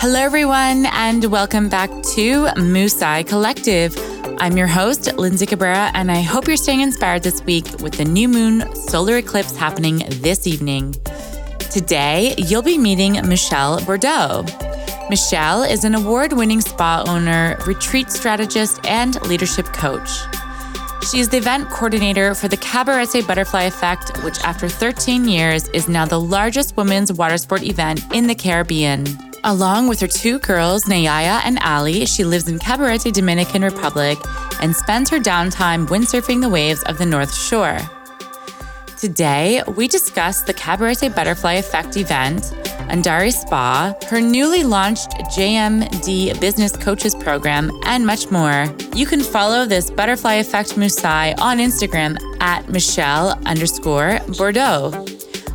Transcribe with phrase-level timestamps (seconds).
[0.00, 3.96] Hello, everyone, and welcome back to Musai Collective.
[4.38, 8.04] I'm your host, Lindsay Cabrera, and I hope you're staying inspired this week with the
[8.04, 10.94] new moon solar eclipse happening this evening.
[11.72, 14.44] Today, you'll be meeting Michelle Bordeaux.
[15.10, 20.10] Michelle is an award winning spa owner, retreat strategist, and leadership coach.
[21.10, 25.88] She is the event coordinator for the Cabarete Butterfly Effect, which after 13 years is
[25.88, 29.27] now the largest women's water sport event in the Caribbean.
[29.48, 34.18] Along with her two girls, Nayaya and Ali, she lives in Cabarete, Dominican Republic,
[34.60, 37.78] and spends her downtime windsurfing the waves of the North Shore.
[38.98, 42.42] Today, we discuss the Cabarete Butterfly Effect event,
[42.90, 48.66] Andari Spa, her newly launched JMD Business Coaches Program, and much more.
[48.94, 55.06] You can follow this Butterfly Effect Musai on Instagram at Michelle underscore Bordeaux.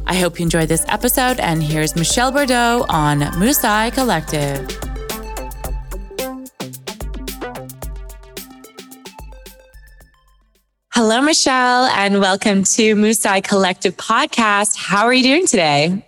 [0.05, 4.67] I hope you enjoyed this episode, and here's Michelle Bordeaux on Musai Collective.
[10.92, 14.75] Hello, Michelle, and welcome to Musai Collective podcast.
[14.77, 16.05] How are you doing today?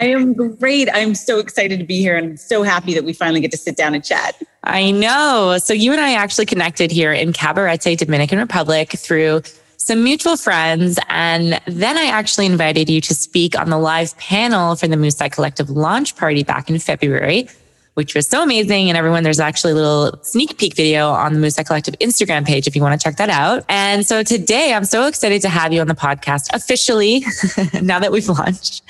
[0.00, 0.88] I am great.
[0.92, 3.76] I'm so excited to be here and so happy that we finally get to sit
[3.76, 4.40] down and chat.
[4.64, 5.56] I know.
[5.58, 9.42] So, you and I actually connected here in Cabarete, Dominican Republic through
[9.78, 10.98] some mutual friends.
[11.08, 15.32] And then I actually invited you to speak on the live panel for the Musai
[15.32, 17.48] Collective launch party back in February,
[17.94, 18.88] which was so amazing.
[18.90, 22.66] And everyone, there's actually a little sneak peek video on the Musai Collective Instagram page
[22.66, 23.64] if you want to check that out.
[23.68, 27.24] And so today I'm so excited to have you on the podcast officially
[27.80, 28.82] now that we've launched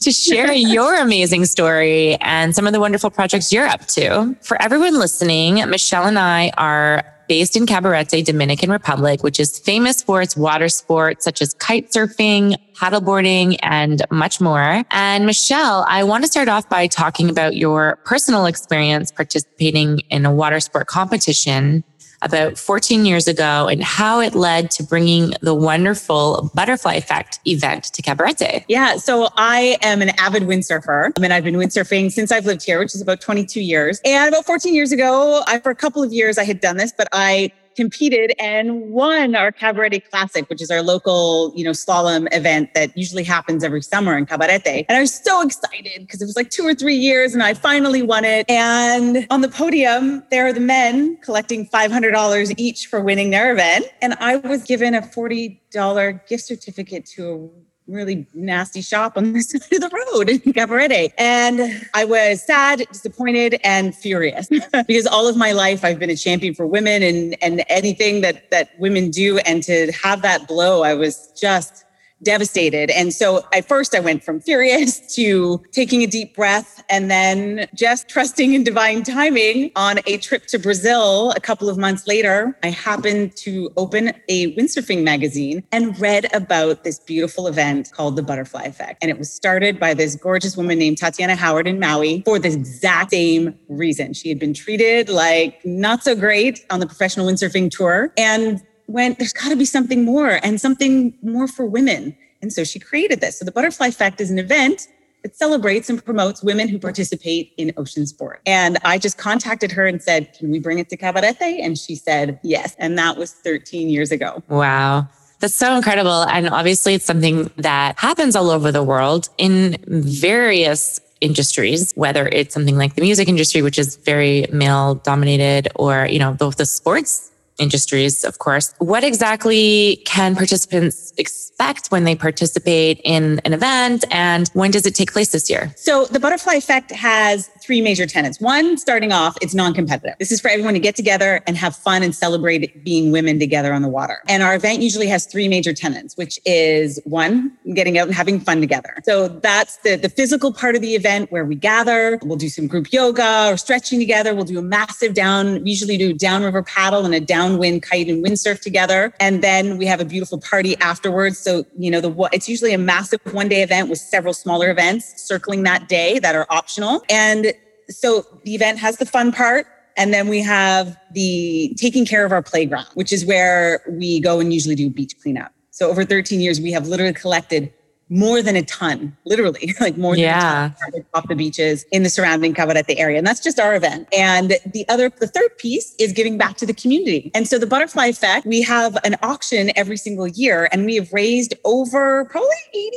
[0.00, 4.36] to share your amazing story and some of the wonderful projects you're up to.
[4.42, 10.02] For everyone listening, Michelle and I are based in Cabarete, Dominican Republic, which is famous
[10.02, 14.84] for its water sports such as kite surfing, paddleboarding, and much more.
[14.90, 20.26] And Michelle, I want to start off by talking about your personal experience participating in
[20.26, 21.84] a water sport competition
[22.22, 27.84] about 14 years ago and how it led to bringing the wonderful butterfly effect event
[27.84, 28.64] to Cabarete.
[28.68, 28.96] Yeah.
[28.96, 31.12] So I am an avid windsurfer.
[31.16, 34.00] I mean, I've been windsurfing since I've lived here, which is about 22 years.
[34.04, 36.92] And about 14 years ago, I, for a couple of years, I had done this,
[36.96, 42.26] but I competed and won our Cabarete Classic, which is our local, you know, slalom
[42.32, 44.86] event that usually happens every summer in Cabarete.
[44.88, 47.54] And I was so excited because it was like two or three years and I
[47.54, 48.48] finally won it.
[48.50, 53.86] And on the podium, there are the men collecting $500 each for winning their event.
[54.00, 59.40] And I was given a $40 gift certificate to a really nasty shop on the
[59.42, 61.12] side of the road in.
[61.18, 64.48] And I was sad, disappointed, and furious
[64.86, 68.50] because all of my life I've been a champion for women and, and anything that,
[68.50, 69.38] that women do.
[69.38, 71.85] And to have that blow, I was just
[72.26, 72.90] devastated.
[72.90, 77.66] And so at first I went from furious to taking a deep breath and then
[77.74, 82.58] just trusting in divine timing on a trip to Brazil a couple of months later.
[82.64, 88.22] I happened to open a windsurfing magazine and read about this beautiful event called the
[88.22, 88.98] Butterfly Effect.
[89.02, 92.52] And it was started by this gorgeous woman named Tatiana Howard in Maui for the
[92.52, 94.12] exact same reason.
[94.12, 98.12] She had been treated like not so great on the professional windsurfing tour.
[98.16, 102.16] And went, there's got to be something more and something more for women.
[102.42, 103.38] And so she created this.
[103.38, 104.88] So the Butterfly Effect is an event
[105.22, 108.40] that celebrates and promotes women who participate in ocean sport.
[108.46, 111.60] And I just contacted her and said, Can we bring it to Cabarete?
[111.60, 112.76] And she said, Yes.
[112.78, 114.42] And that was 13 years ago.
[114.48, 115.08] Wow.
[115.40, 116.22] That's so incredible.
[116.24, 122.54] And obviously, it's something that happens all over the world in various industries, whether it's
[122.54, 126.66] something like the music industry, which is very male dominated, or, you know, the, the
[126.66, 128.74] sports industries, of course.
[128.78, 134.94] What exactly can participants expect when they participate in an event and when does it
[134.94, 135.72] take place this year?
[135.76, 138.40] So the butterfly effect has three major tenets.
[138.40, 140.16] One, starting off, it's non-competitive.
[140.18, 143.72] This is for everyone to get together and have fun and celebrate being women together
[143.72, 144.18] on the water.
[144.28, 148.38] And our event usually has three major tenets, which is one, getting out and having
[148.38, 148.94] fun together.
[149.04, 152.18] So that's the, the physical part of the event where we gather.
[152.22, 154.34] We'll do some group yoga or stretching together.
[154.34, 158.60] We'll do a massive down, usually do downriver paddle and a downwind kite and windsurf
[158.60, 159.12] together.
[159.20, 161.38] And then we have a beautiful party afterwards.
[161.38, 165.22] So, you know, the it's usually a massive one day event with several smaller events
[165.22, 167.02] circling that day that are optional.
[167.08, 167.52] And
[167.88, 169.66] so the event has the fun part.
[169.98, 174.40] And then we have the taking care of our playground, which is where we go
[174.40, 175.52] and usually do beach cleanup.
[175.70, 177.72] So over 13 years, we have literally collected
[178.08, 180.68] more than a ton, literally, like more yeah.
[180.68, 183.18] than a ton off the beaches in the surrounding Cabarete area.
[183.18, 184.08] And that's just our event.
[184.12, 187.30] And the other, the third piece is giving back to the community.
[187.34, 191.12] And so the butterfly effect, we have an auction every single year and we have
[191.12, 192.96] raised over probably 80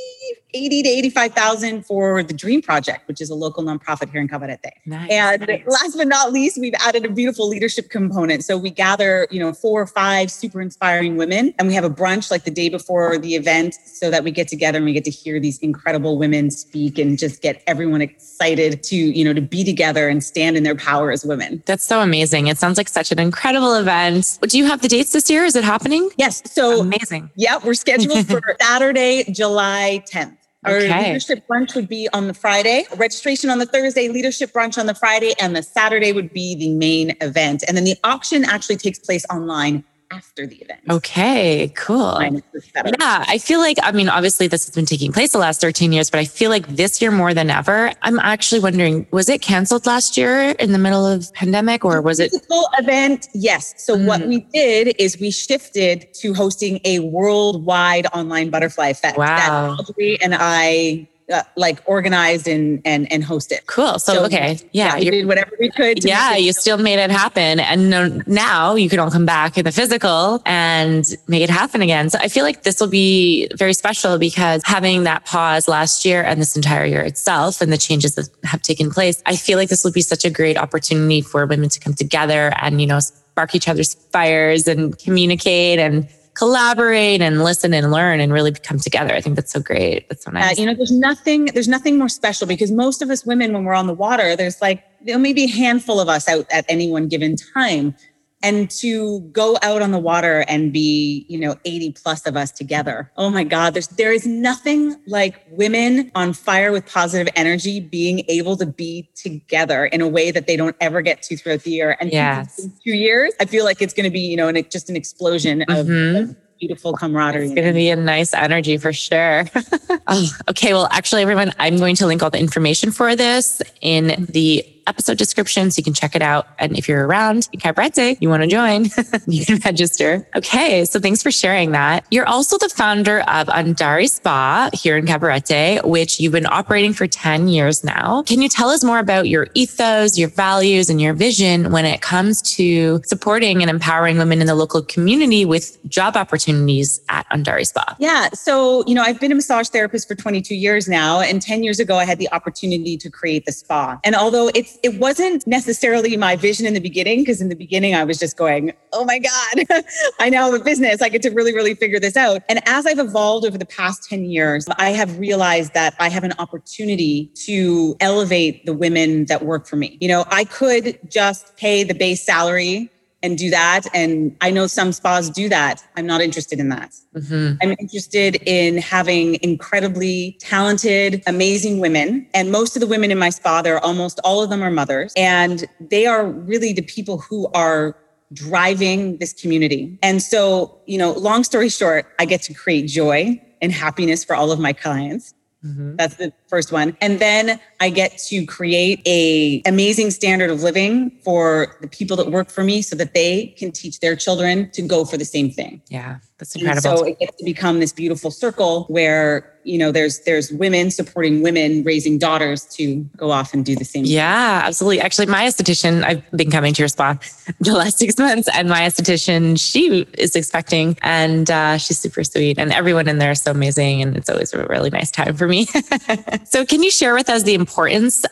[0.53, 4.71] to 85,000 for the Dream Project, which is a local nonprofit here in Cabarete.
[4.85, 5.63] Nice, and nice.
[5.65, 8.43] last but not least, we've added a beautiful leadership component.
[8.43, 11.89] So we gather, you know, four or five super inspiring women and we have a
[11.89, 15.05] brunch like the day before the event so that we get together and we get
[15.05, 19.41] to hear these incredible women speak and just get everyone excited to, you know, to
[19.41, 21.61] be together and stand in their power as women.
[21.65, 22.47] That's so amazing.
[22.47, 24.39] It sounds like such an incredible event.
[24.41, 25.45] Do you have the dates this year?
[25.45, 26.09] Is it happening?
[26.17, 26.41] Yes.
[26.51, 27.29] So Amazing.
[27.35, 30.38] Yeah, we're scheduled for Saturday, July 10th.
[30.65, 31.06] Our Okay.
[31.07, 34.94] leadership brunch would be on the Friday, registration on the Thursday, leadership brunch on the
[34.94, 37.63] Friday, and the Saturday would be the main event.
[37.67, 40.79] And then the auction actually takes place online after the event.
[40.89, 42.01] Okay, cool.
[42.01, 42.89] Online is just better.
[43.00, 45.91] Yeah, I feel like, I mean, obviously this has been taking place the last 13
[45.91, 49.41] years, but I feel like this year more than ever, I'm actually wondering, was it
[49.41, 52.27] canceled last year in the middle of pandemic or was it?
[52.33, 53.73] A physical event, yes.
[53.77, 54.27] So what Mm.
[54.29, 59.35] we did is we shifted to hosting a worldwide online butterfly fest Wow.
[59.77, 63.65] that Audrey and I uh, like organized and and and hosted.
[63.67, 63.99] Cool.
[63.99, 64.59] So, So, okay.
[64.71, 64.95] Yeah.
[64.95, 66.01] we you're- did whatever we could.
[66.01, 67.59] to yeah, you still made it happen.
[67.59, 71.81] And no- now you can all come back in the physical and make it happen
[71.81, 72.09] again.
[72.09, 76.23] So I feel like this will be very special because having that pause last year
[76.23, 79.69] and this entire year itself and the changes that have taken place, I feel like
[79.69, 82.99] this will be such a great opportunity for women to come together and, you know,
[82.99, 86.07] spark each other's fires and communicate and
[86.39, 89.13] collaborate and listen and learn and really come together.
[89.13, 90.07] I think that's so great.
[90.07, 90.57] That's so Uh, nice.
[90.57, 93.74] you know, there's nothing, there's nothing more special because most of us women, when we're
[93.74, 96.89] on the water, there's like there may be a handful of us out at any
[96.89, 97.94] one given time.
[98.41, 102.51] And to go out on the water and be, you know, 80 plus of us
[102.51, 103.12] together.
[103.18, 108.24] Oh my God, there's there is nothing like women on fire with positive energy being
[108.30, 111.71] able to be together in a way that they don't ever get to throughout the
[111.71, 111.97] year.
[112.00, 112.65] And Yes.
[112.83, 115.63] two years, I feel like it's going to be, you know, an, just an explosion
[115.63, 116.21] of, Mhm.
[116.30, 117.45] of beautiful camaraderie.
[117.45, 119.45] It's going to be a nice energy for sure.
[120.07, 120.74] oh, okay.
[120.74, 125.17] Well, actually, everyone, I'm going to link all the information for this in the episode
[125.17, 126.47] description so you can check it out.
[126.57, 128.85] And if you're around in Cabarete, you want to join,
[129.27, 130.27] you can register.
[130.35, 130.85] Okay.
[130.85, 132.05] So thanks for sharing that.
[132.11, 137.07] You're also the founder of Andari Spa here in Cabarete, which you've been operating for
[137.07, 138.23] 10 years now.
[138.23, 142.01] Can you tell us more about your ethos, your values, and your vision when it
[142.01, 147.65] comes to supporting and empowering women in the local community with job opportunities at Andari
[147.65, 147.95] Spa?
[147.99, 148.29] Yeah.
[148.33, 151.21] So, you know, I've been a massage therapist for 22 years now.
[151.21, 153.99] And 10 years ago, I had the opportunity to create the spa.
[154.03, 157.95] And although it's, it wasn't necessarily my vision in the beginning, because in the beginning
[157.95, 159.83] I was just going, oh my God,
[160.19, 161.01] I now have a business.
[161.01, 162.41] I get to really, really figure this out.
[162.49, 166.23] And as I've evolved over the past 10 years, I have realized that I have
[166.23, 169.97] an opportunity to elevate the women that work for me.
[169.99, 172.89] You know, I could just pay the base salary
[173.21, 173.81] and do that.
[173.94, 175.83] And I know some spas do that.
[175.98, 176.94] I'm not interested in that.
[177.16, 177.57] Mhm.
[177.62, 182.27] I'm interested in having incredibly talented, amazing women.
[182.33, 185.12] And most of the women in my spa, they're almost all of them are mothers.
[185.18, 187.95] And they are really the people who are
[188.31, 189.98] driving this community.
[190.04, 194.36] And so, you know, long story short, I get to create joy and happiness for
[194.36, 195.33] all of my clients.
[195.66, 195.98] Mhm.
[195.98, 196.95] That's the first one.
[197.01, 202.29] And then I get to create a amazing standard of living for the people that
[202.31, 205.49] work for me so that they can teach their children to go for the same
[205.49, 205.81] thing.
[205.89, 206.97] Yeah, that's And incredible.
[206.97, 211.41] so it gets to become this beautiful circle where, you know, there's there's women supporting
[211.41, 214.04] women raising daughters to go off and do the same.
[214.06, 214.99] Yeah, absolutely.
[214.99, 217.18] Actually, my esthetician, I've been coming to your spa
[217.59, 222.57] the last six months, and my esthetician, she is expecting, and uh, she's super sweet,
[222.57, 225.47] and everyone in there is so amazing, and it's always a really nice time for
[225.47, 225.65] me.
[226.45, 227.69] so, can you share with us the importance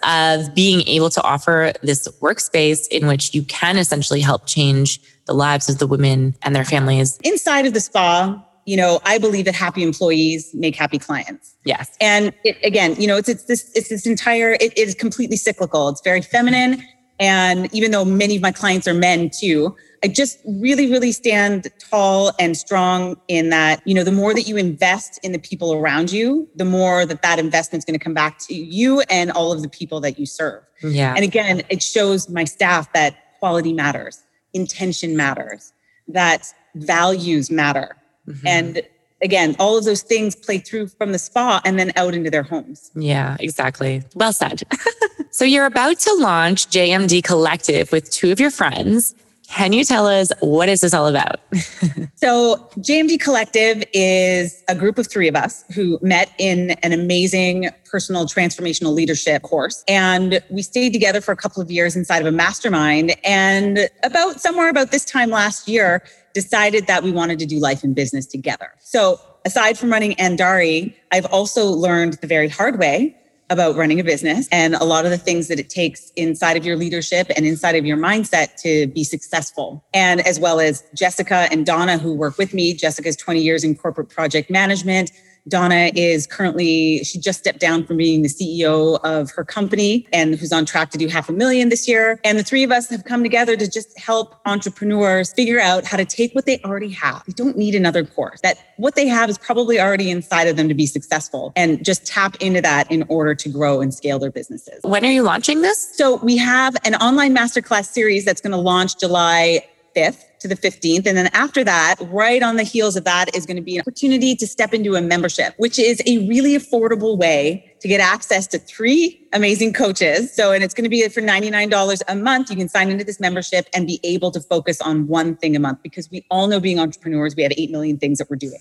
[0.04, 5.34] of being able to offer this workspace in which you can essentially help change the
[5.34, 7.18] lives of the women and their families?
[7.24, 11.56] Inside of the spa, you know, I believe that happy employees make happy clients.
[11.64, 11.96] Yes.
[12.02, 15.88] And it, again, you know, it's it's this it's this entire it is completely cyclical.
[15.90, 16.84] It's very feminine,
[17.20, 21.68] and even though many of my clients are men too, I just really really stand
[21.80, 23.82] tall and strong in that.
[23.86, 27.22] You know, the more that you invest in the people around you, the more that
[27.22, 30.26] that investment's going to come back to you and all of the people that you
[30.26, 30.64] serve.
[30.84, 31.14] Yeah.
[31.16, 34.24] And again, it shows my staff that quality matters,
[34.54, 35.74] intention matters,
[36.08, 37.96] that values matter.
[38.28, 38.42] Mhm.
[38.46, 38.82] And
[39.22, 42.44] again, all of those things play through from the spa and then out into their
[42.44, 42.92] homes.
[42.96, 44.04] Yeah, exactly.
[44.16, 44.64] Well said.
[45.32, 49.16] so you're about to launch JMD Collective with two of your friends.
[49.48, 51.40] Can you tell us what is this all about?
[52.20, 57.70] So, JMD Collective is a group of three of us who met in an amazing
[57.86, 59.84] personal transformational leadership course.
[59.88, 63.16] And we stayed together for a couple of years inside of a mastermind.
[63.24, 66.02] And about somewhere about this time last year,
[66.34, 68.72] decided that we wanted to do life and business together.
[68.80, 73.16] So, aside from running Andari, I've also learned the very hard way
[73.50, 76.66] about running a business and a lot of the things that it takes inside of
[76.66, 79.84] your leadership and inside of your mindset to be successful.
[79.94, 82.74] And as well as Jessica and Donna, who work with me.
[82.74, 85.12] Jessica's 20 years in corporate project management.
[85.48, 90.36] Donna is currently, she just stepped down from being the CEO of her company and
[90.36, 92.20] who's on track to do half a million this year.
[92.24, 95.98] And the three of us have come together to just help entrepreneurs figure out how
[95.98, 97.24] to take what they already have.
[97.26, 100.68] They don't need another course, that what they have is probably already inside of them
[100.68, 104.32] to be successful and just tap into that in order to grow and scale their
[104.32, 104.80] businesses.
[104.84, 105.96] When are you launching this?
[105.96, 110.56] So we have an online masterclass series that's going to launch July 5th to the
[110.56, 111.06] 15th.
[111.06, 113.82] And then after that, right on the heels of that is going to be an
[113.82, 118.48] opportunity to step into a membership, which is a really affordable way to get access
[118.48, 120.34] to three amazing coaches.
[120.34, 122.50] So, and it's going to be for $99 a month.
[122.50, 125.60] You can sign into this membership and be able to focus on one thing a
[125.60, 128.60] month because we all know being entrepreneurs, we have 8 million things that we're doing.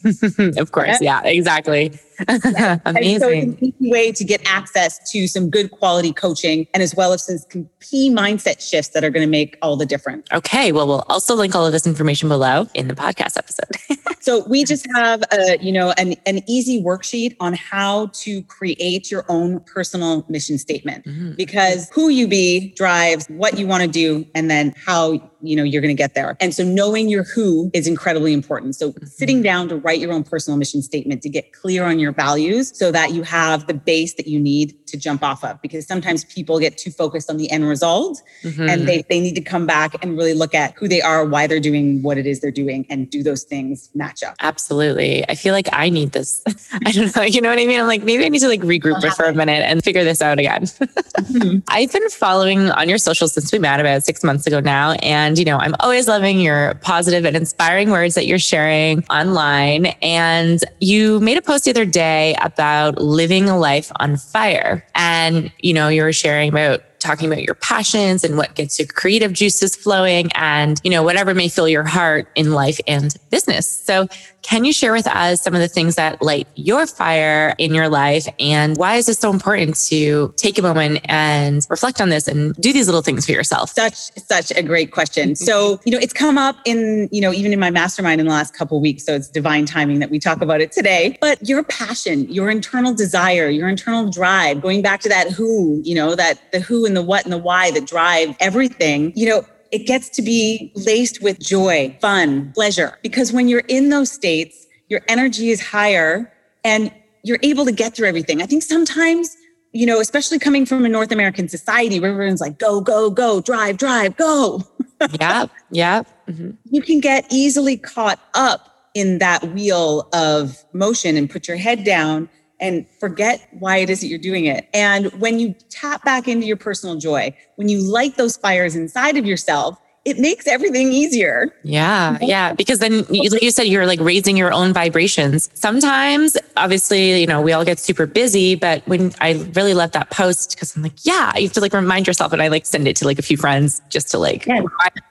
[0.59, 1.01] of course.
[1.01, 1.99] Yeah, exactly.
[2.29, 3.17] amazing.
[3.27, 6.95] So it's an easy way to get access to some good quality coaching and as
[6.95, 10.27] well as some key mindset shifts that are going to make all the difference.
[10.33, 10.71] Okay.
[10.71, 13.99] Well, we'll also link all of this information below in the podcast episode.
[14.21, 19.06] so we just have a, you know, an, an easy worksheet on how to create
[19.11, 21.33] your own personal mission statement mm-hmm.
[21.33, 25.63] because who you be drives what you want to do and then how you know
[25.63, 26.37] you're going to get there.
[26.41, 28.77] And so knowing your who is incredibly important.
[28.77, 29.07] So mm-hmm.
[29.07, 32.77] sitting down to write your own personal mission statement to get clear on your values
[32.77, 36.25] so that you have the base that you need to jump off of because sometimes
[36.25, 38.69] people get too focused on the end result mm-hmm.
[38.69, 41.47] and they, they need to come back and really look at who they are why
[41.47, 44.35] they're doing what it is they're doing and do those things match up.
[44.41, 45.29] Absolutely.
[45.29, 46.43] I feel like i need this.
[46.87, 47.23] I don't know.
[47.23, 47.81] You know what i mean?
[47.81, 50.39] I'm like maybe i need to like regroup for a minute and figure this out
[50.39, 50.67] again.
[51.17, 51.59] Mm-hmm.
[51.69, 55.36] i've been following on your social since we met about six months ago now and
[55.39, 59.87] you know i'm always loving your positive and inspiring words that you're sharing online.
[60.03, 64.85] And you made a post the other day about living a life on fire.
[64.95, 68.89] And, you know, you were sharing about talking about your passions and what gets your
[68.89, 73.71] creative juices flowing and, you know, whatever may fill your heart in life and business.
[73.85, 74.09] So
[74.43, 77.89] can you share with us some of the things that light your fire in your
[77.89, 78.29] life?
[78.39, 82.55] And why is it so important to take a moment and reflect on this and
[82.55, 83.71] do these little things for yourself?
[83.71, 85.35] Such, such a great question.
[85.35, 88.33] So, you know, it's come up in, you know, even in my mastermind in the
[88.33, 89.05] last couple weeks.
[89.05, 91.19] So it's divine timing that we talk about it today.
[91.21, 95.95] But your passion, your internal desire, your internal drive, going back to that who, you
[95.95, 99.45] know, that the who and the what and the why that drive everything, you know,
[99.73, 102.99] it gets to be laced with joy, fun, pleasure.
[103.03, 106.33] Because when you're in those states, your energy is higher
[106.65, 106.93] and
[107.25, 108.41] you're able to get through everything.
[108.41, 109.37] I think sometimes,
[109.73, 113.41] you know, especially coming from a North American society where everyone's like, go, go, go,
[113.41, 114.63] drive, drive, go.
[115.21, 115.47] yeah.
[115.71, 116.03] Yeah.
[116.29, 116.51] Mm-hmm.
[116.71, 121.85] You can get easily caught up in that wheel of motion and put your head
[121.85, 124.69] down and forget why it is that you're doing it.
[124.73, 129.17] And when you tap back into your personal joy, when you light those fires inside
[129.17, 131.53] of yourself, it makes everything easier.
[131.65, 132.17] Yeah.
[132.21, 132.53] Yeah.
[132.53, 135.51] Because then, like you said, you're like raising your own vibrations.
[135.55, 140.11] Sometimes, obviously, you know, we all get super busy, but when I really love that
[140.11, 142.33] post, because I'm like, yeah, you have to like remind yourself.
[142.33, 144.47] And I like send it to like a few friends just to like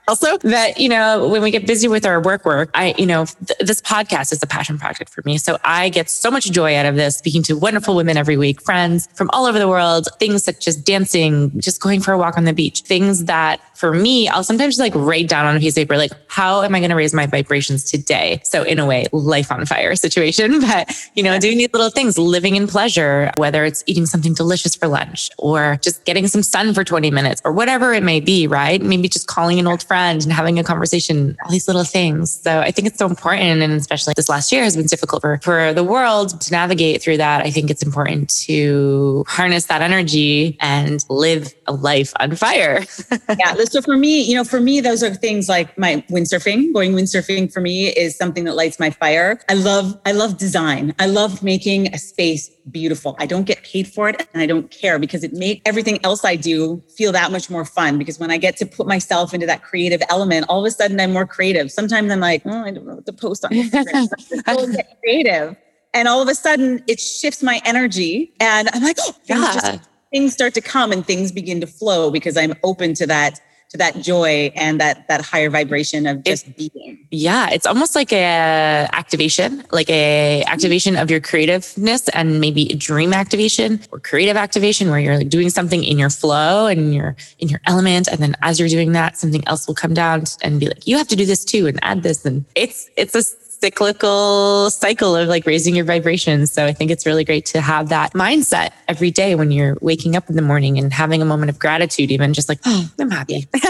[0.08, 3.26] also that, you know, when we get busy with our work work, I, you know,
[3.26, 5.38] th- this podcast is a passion project for me.
[5.38, 8.62] So I get so much joy out of this, speaking to wonderful women every week,
[8.62, 12.38] friends from all over the world, things such as dancing, just going for a walk
[12.38, 15.74] on the beach, things that for me, I'll sometimes like write down on a piece
[15.74, 18.42] of paper, like, how am I going to raise my vibrations today?
[18.44, 22.18] So in a way, life on fire situation, but you know, doing these little things,
[22.18, 26.74] living in pleasure, whether it's eating something delicious for lunch or just getting some sun
[26.74, 28.82] for 20 minutes or whatever it may be, right?
[28.82, 32.32] Maybe just calling an old friend and having a conversation, all these little things.
[32.42, 33.62] So I think it's so important.
[33.62, 37.18] And especially this last year has been difficult for, for the world to navigate through
[37.18, 37.46] that.
[37.46, 42.86] I think it's important to harness that energy and live a life on fire.
[43.12, 43.54] yeah.
[43.66, 46.74] So for me, you know, for me, those are things like my windsurfing.
[46.74, 49.40] Going windsurfing for me is something that lights my fire.
[49.50, 50.94] I love, I love design.
[51.00, 53.16] I love making a space beautiful.
[53.20, 56.24] I don't get paid for it and I don't care because it makes everything else
[56.26, 57.98] I do feel that much more fun.
[57.98, 61.00] Because when I get to put myself into that creative element, all of a sudden
[61.00, 61.72] I'm more creative.
[61.72, 64.08] Sometimes I'm like, oh, I don't know what to post on Instagram.
[64.48, 65.56] I get creative.
[65.94, 69.54] And all of a sudden it shifts my energy and I'm like, oh, yeah.
[69.54, 73.42] Just, things start to come and things begin to flow because I'm open to that
[73.76, 77.06] to that joy and that that higher vibration of just it, being.
[77.12, 82.76] Yeah, it's almost like a activation, like a activation of your creativeness and maybe a
[82.76, 87.16] dream activation or creative activation where you're like doing something in your flow and you're
[87.40, 90.60] in your element and then as you're doing that something else will come down and
[90.60, 93.24] be like you have to do this too and add this and it's it's a
[93.66, 96.52] cyclical cycle of like raising your vibrations.
[96.52, 100.16] So I think it's really great to have that mindset every day when you're waking
[100.16, 103.10] up in the morning and having a moment of gratitude, even just like, oh, I'm
[103.10, 103.48] happy.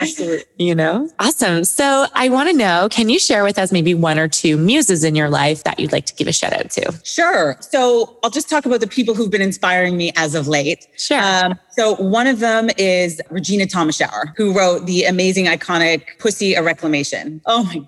[0.00, 0.44] Absolutely.
[0.58, 1.64] you know, awesome.
[1.64, 5.04] So I want to know can you share with us maybe one or two muses
[5.04, 7.00] in your life that you'd like to give a shout out to?
[7.04, 7.56] Sure.
[7.60, 10.86] So I'll just talk about the people who've been inspiring me as of late.
[10.96, 11.20] Sure.
[11.20, 16.62] Um, so one of them is Regina Thomashauer, who wrote the amazing, iconic Pussy: A
[16.62, 17.40] Reclamation.
[17.46, 17.80] Oh my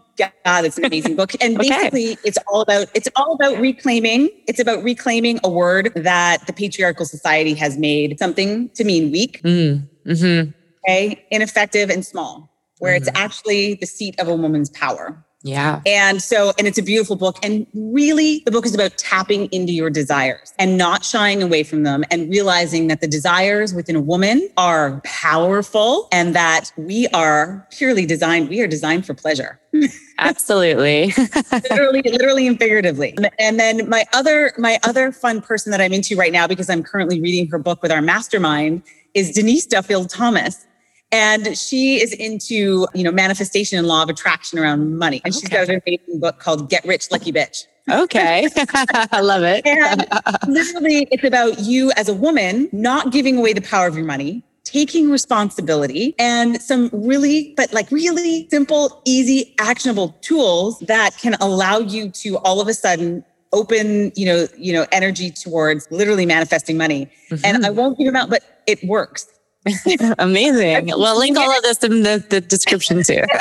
[0.44, 1.32] God, it's an amazing book.
[1.40, 1.68] And Okay.
[1.70, 4.28] basically it's all about it's all about reclaiming.
[4.46, 9.40] It's about reclaiming a word that the patriarchal society has made something to mean weak,
[9.42, 10.50] Mm, hmm
[10.84, 13.22] okay, ineffective, and small, where it's mm-hmm.
[13.22, 15.24] actually the seat of a woman's power.
[15.42, 15.80] Yeah.
[15.86, 17.38] And so, and it's a beautiful book.
[17.42, 21.82] And really, the book is about tapping into your desires and not shying away from
[21.82, 27.66] them and realizing that the desires within a woman are powerful and that we are
[27.70, 29.58] purely designed, we are designed for pleasure.
[30.18, 31.14] Absolutely.
[31.70, 33.16] literally, literally and figuratively.
[33.38, 36.82] And then my other, my other fun person that I'm into right now, because I'm
[36.82, 38.82] currently reading her book with our mastermind,
[39.14, 40.66] is Denise Duffield Thomas.
[41.12, 45.20] And she is into, you know, manifestation and law of attraction around money.
[45.24, 47.64] And she's got an amazing book called Get Rich Lucky Bitch.
[47.90, 48.48] okay.
[48.56, 49.66] I love it.
[49.66, 50.06] And
[50.46, 54.44] literally, it's about you as a woman not giving away the power of your money,
[54.62, 61.78] taking responsibility, and some really, but like really simple, easy, actionable tools that can allow
[61.78, 66.76] you to all of a sudden open you know you know energy towards literally manifesting
[66.76, 67.10] money
[67.44, 67.76] and i mm-hmm.
[67.76, 69.26] won't give them out but it works
[70.18, 70.86] Amazing.
[70.86, 73.24] We'll link all of this in the, the description too.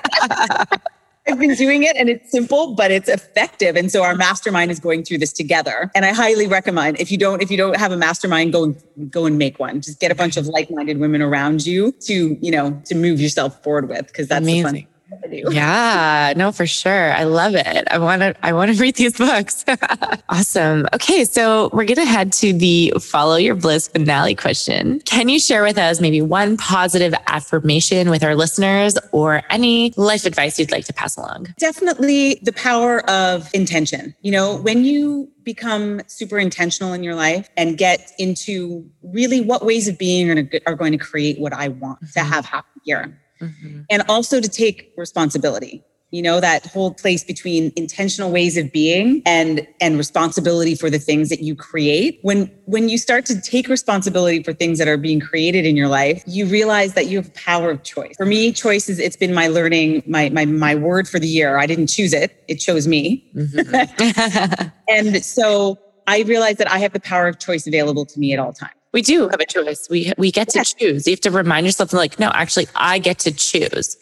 [1.27, 3.75] I've been doing it and it's simple, but it's effective.
[3.75, 5.91] And so our mastermind is going through this together.
[5.93, 9.11] And I highly recommend if you don't, if you don't have a mastermind, go and
[9.11, 9.81] go and make one.
[9.81, 13.61] Just get a bunch of like-minded women around you to, you know, to move yourself
[13.63, 14.11] forward with.
[14.11, 14.87] Cause that's the fun Amazing.
[15.09, 15.53] Thing to do.
[15.53, 17.11] Yeah, no, for sure.
[17.13, 17.87] I love it.
[17.91, 19.65] I want to, I want to read these books.
[20.29, 20.87] awesome.
[20.93, 21.25] Okay.
[21.25, 24.99] So we're going to head to the follow your bliss finale question.
[25.01, 30.25] Can you share with us maybe one positive affirmation with our listeners or any life
[30.25, 31.53] advice you'd like to pass along?
[31.57, 34.15] Definitely the power of intention.
[34.21, 39.65] You know, when you become super intentional in your life and get into really what
[39.65, 40.29] ways of being
[40.67, 42.31] are going to create what I want to mm-hmm.
[42.31, 43.19] have happen here.
[43.41, 43.81] Mm-hmm.
[43.89, 49.21] and also to take responsibility you know that whole place between intentional ways of being
[49.25, 52.19] and and responsibility for the things that you create.
[52.23, 55.87] When when you start to take responsibility for things that are being created in your
[55.87, 58.15] life you realize that you have power of choice.
[58.17, 61.57] For me choice is it's been my learning my my my word for the year.
[61.57, 62.43] I didn't choose it.
[62.47, 63.29] It chose me.
[63.35, 64.67] Mm-hmm.
[64.89, 68.39] And so i realized that i have the power of choice available to me at
[68.39, 69.87] all times we do have a choice.
[69.89, 71.05] We we get to choose.
[71.07, 73.97] You have to remind yourself, like, no, actually, I get to choose.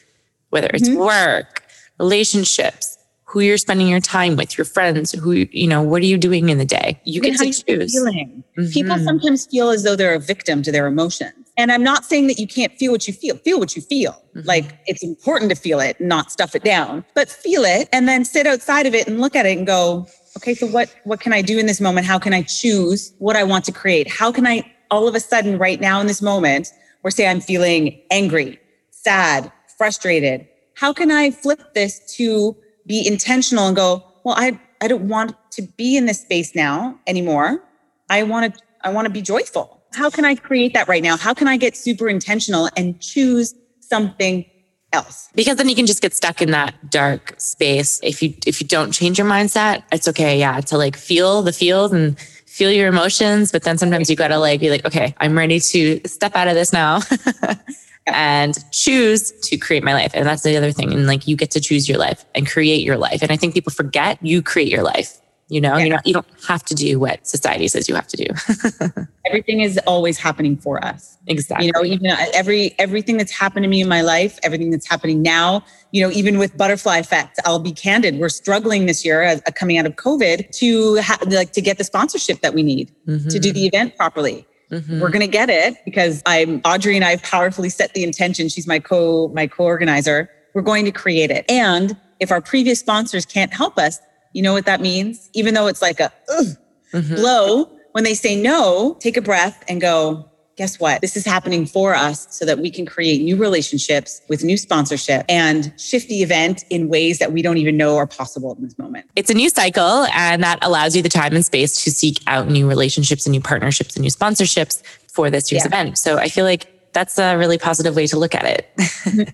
[0.50, 1.00] Whether it's Mm-hmm.
[1.00, 1.64] work,
[2.00, 6.18] relationships, who you're spending your time with, your friends, who you know, what are you
[6.18, 7.00] doing in the day?
[7.04, 7.92] You Even get to choose.
[7.94, 8.44] feeling.
[8.72, 9.04] People Mhm.
[9.04, 11.34] sometimes feel as though they're a victim to their emotions.
[11.58, 13.36] And I'm not saying that you can't feel what you feel.
[13.38, 14.14] Feel what you feel.
[14.14, 14.48] Mm-hmm.
[14.48, 17.04] Like it's important to feel it, not stuff it down.
[17.14, 20.08] But feel it and then sit outside of it and look at it and go,
[20.38, 22.06] okay, so what what can I do in this moment?
[22.08, 24.08] How can I choose what I want to create?
[24.10, 26.72] How can I all of a sudden right now in this moment,
[27.04, 28.60] or say I'm feeling angry,
[28.92, 34.88] sad, frustrated, how can I flip this to be intentional and go, well, I, I
[34.88, 37.64] don't want to be in this space now anymore.
[38.10, 39.82] I want to, I want to be joyful.
[39.94, 41.18] How can I create that right now?
[41.18, 44.46] How can I get super intentional and choose something
[44.94, 45.30] else?
[45.36, 48.68] because then you can just get stuck in that dark space if you if you
[48.68, 52.18] don't change your mindset it's okay yeah to like feel the feels and
[52.58, 56.02] feel your emotions but then sometimes you gotta like be like okay i'm ready to
[56.06, 57.00] step out of this now
[58.08, 60.12] and choose to create my life.
[60.14, 60.94] And that's the other thing.
[60.94, 63.22] And like you get to choose your life and create your life.
[63.22, 65.86] And i think people forget you create your life you know Yeah.
[65.86, 68.28] you you don't have to do what society says you have to do
[69.26, 71.18] Everything is always happening for us.
[71.28, 74.88] exactly You know, even every everything that's happened to me in my life, everything that's
[74.88, 78.20] happening now, you know, even with butterfly effect, I'll be candid.
[78.20, 81.84] We're struggling this year, uh, coming out of COVID, to ha- like to get the
[81.84, 84.46] sponsorship that we need to do the event properly.
[84.72, 85.02] Mhm.
[85.02, 88.48] We're gonna get it because I'm Audrey and I have powerfully set the intention.
[88.48, 90.30] She's my co my co-organizer.
[90.54, 91.44] We're going to create it.
[91.50, 94.00] And if our previous sponsors can't help us,
[94.38, 95.30] you know what that means?
[95.34, 96.46] Even though it's like a ugh,
[96.94, 97.16] Mhm.
[97.16, 101.02] blow, when they say no, take a breath and go, guess what?
[101.02, 105.24] This is happening for us so that we can create new relationships with new sponsorship
[105.30, 108.78] and shift the event in ways that we don't even know are possible in this
[108.78, 109.06] moment.
[109.16, 112.48] it's a new cycle and that allows you the time and space to seek out
[112.50, 114.82] new relationships and new partnerships and new sponsorships
[115.16, 115.68] for this year's Yeah.
[115.82, 115.98] event.
[115.98, 119.34] So I feel like that's a really positive way to look at it.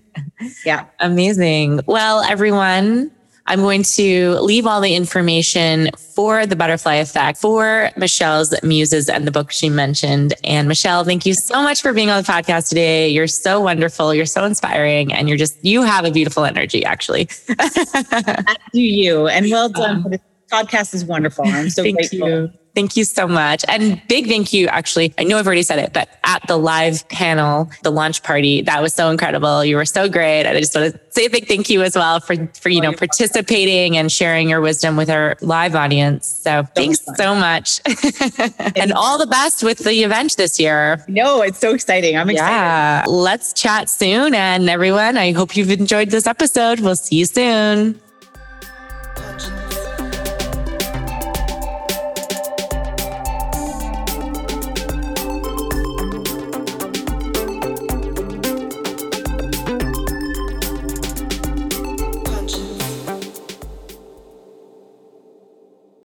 [0.66, 0.84] Yeah.
[1.00, 1.80] Amazing.
[1.86, 3.10] Well, everyone,
[3.46, 9.26] I'm going to leave all the information for the butterfly effect, for Michelle's muses and
[9.26, 10.32] the book she mentioned.
[10.44, 13.08] And Michelle, thank you so much for being on the podcast today.
[13.08, 14.14] You're so wonderful.
[14.14, 15.12] You're so inspiring.
[15.12, 17.28] And you're just, you have a beautiful energy, actually.
[18.72, 19.28] do you.
[19.28, 20.04] And well done.
[20.04, 21.44] Um, this podcast is wonderful.
[21.46, 22.28] I'm so thank grateful.
[22.28, 22.52] You.
[22.74, 23.64] Thank you so much.
[23.68, 25.14] And big thank you, actually.
[25.16, 28.82] I know I've already said it, but at the live panel, the launch party, that
[28.82, 29.64] was so incredible.
[29.64, 30.40] You were so great.
[30.40, 32.80] And I just want to say a big thank you as well for, for you
[32.80, 36.26] know, participating and sharing your wisdom with our live audience.
[36.26, 37.16] So, so thanks fun.
[37.16, 37.80] so much.
[38.76, 41.04] and all the best with the event this year.
[41.06, 42.16] No, it's so exciting.
[42.16, 42.52] I'm excited.
[42.52, 43.04] Yeah.
[43.06, 44.34] Let's chat soon.
[44.34, 46.80] And everyone, I hope you've enjoyed this episode.
[46.80, 48.00] We'll see you soon.